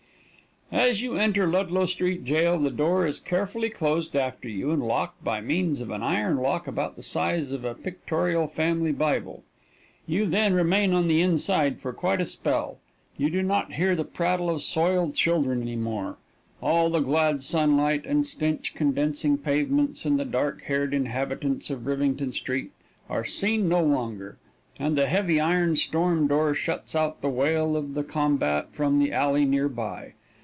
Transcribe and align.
As 0.73 1.01
you 1.01 1.17
enter 1.17 1.47
Ludlow 1.47 1.83
Street 1.83 2.23
Jail 2.23 2.57
the 2.57 2.71
door 2.71 3.05
is 3.05 3.19
carefully 3.19 3.69
closed 3.69 4.15
after 4.15 4.47
you, 4.47 4.71
and 4.71 4.81
locked 4.81 5.21
by 5.21 5.41
means 5.41 5.81
of 5.81 5.89
an 5.91 6.01
iron 6.01 6.37
lock 6.37 6.65
about 6.65 6.95
the 6.95 7.03
size 7.03 7.51
of 7.51 7.65
a 7.65 7.73
pictorial 7.75 8.47
family 8.47 8.93
Bible. 8.93 9.43
You 10.07 10.25
then 10.25 10.53
remain 10.53 10.93
on 10.93 11.09
the 11.09 11.19
inside 11.19 11.81
for 11.81 11.91
quite 11.91 12.21
a 12.21 12.25
spell. 12.25 12.77
You 13.17 13.29
do 13.29 13.43
not 13.43 13.73
hear 13.73 13.97
the 13.97 14.05
prattle 14.05 14.49
of 14.49 14.61
soiled 14.61 15.13
children 15.13 15.61
any 15.61 15.75
more. 15.75 16.15
All 16.63 16.89
the 16.89 17.01
glad 17.01 17.43
sunlight, 17.43 18.05
and 18.05 18.25
stench 18.25 18.73
condensing 18.73 19.39
pavements, 19.39 20.05
and 20.05 20.17
the 20.17 20.23
dark 20.23 20.61
haired 20.63 20.93
inhabitants 20.93 21.69
of 21.69 21.85
Rivington 21.85 22.31
street, 22.31 22.71
are 23.09 23.25
seen 23.25 23.67
no 23.67 23.83
longer, 23.83 24.37
and 24.79 24.97
the 24.97 25.07
heavy 25.07 25.37
iron 25.37 25.75
storm 25.75 26.27
door 26.29 26.53
shuts 26.53 26.95
out 26.95 27.19
the 27.21 27.27
wail 27.29 27.75
of 27.75 27.93
the 27.93 28.05
combat 28.05 28.67
from 28.71 28.99
the 28.99 29.11
alley 29.11 29.43
near 29.43 29.67
by. 29.67 30.13